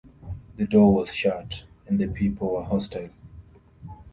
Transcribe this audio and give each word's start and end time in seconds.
The 0.57 0.65
door 0.65 0.95
was 0.95 1.13
shut, 1.13 1.63
and 1.87 1.99
the 1.99 2.07
people 2.07 2.53
were 2.55 2.63
hostile. 2.63 3.11